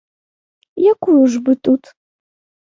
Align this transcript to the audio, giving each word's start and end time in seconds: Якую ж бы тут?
Якую 0.93 1.19
ж 1.35 1.43
бы 1.45 1.53
тут? 1.69 1.81